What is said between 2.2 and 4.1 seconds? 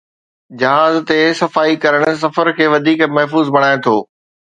سفر کي وڌيڪ محفوظ بڻائي ٿو